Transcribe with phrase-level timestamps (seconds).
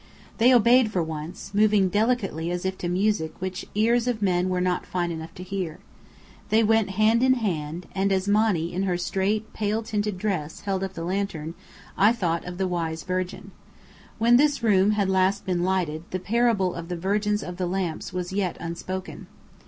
[0.39, 4.59] They obeyed for once, moving delicately as if to music which ears of men were
[4.59, 5.77] not fine enough to hear.
[6.49, 10.83] They went hand in hand: and as Monny in her straight, pale tinted dress, held
[10.83, 11.53] up the lantern,
[11.99, 13.51] I thought of the Wise Virgin.
[14.17, 18.11] When this room had last been lighted, the parable of the Virgins of the Lamps
[18.11, 19.27] was yet unspoken.